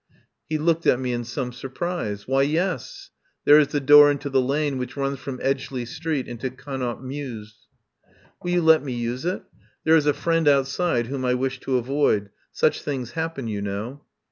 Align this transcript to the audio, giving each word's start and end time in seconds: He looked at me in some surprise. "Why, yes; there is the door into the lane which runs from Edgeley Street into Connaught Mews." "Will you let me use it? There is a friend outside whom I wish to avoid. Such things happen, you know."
He 0.49 0.57
looked 0.57 0.87
at 0.87 0.99
me 0.99 1.13
in 1.13 1.23
some 1.23 1.53
surprise. 1.53 2.27
"Why, 2.27 2.41
yes; 2.41 3.11
there 3.45 3.59
is 3.59 3.67
the 3.67 3.79
door 3.79 4.09
into 4.09 4.31
the 4.31 4.41
lane 4.41 4.79
which 4.79 4.97
runs 4.97 5.19
from 5.19 5.37
Edgeley 5.43 5.85
Street 5.85 6.27
into 6.27 6.49
Connaught 6.49 7.03
Mews." 7.03 7.67
"Will 8.41 8.49
you 8.49 8.61
let 8.63 8.81
me 8.83 8.93
use 8.93 9.25
it? 9.25 9.43
There 9.83 9.95
is 9.95 10.07
a 10.07 10.13
friend 10.15 10.47
outside 10.47 11.05
whom 11.05 11.23
I 11.23 11.35
wish 11.35 11.59
to 11.59 11.77
avoid. 11.77 12.31
Such 12.51 12.81
things 12.81 13.11
happen, 13.11 13.47
you 13.47 13.61
know." 13.61 14.03